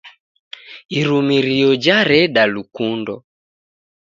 Irumirio 0.99 1.67
jareda 1.83 2.41
lukundo 2.53 3.13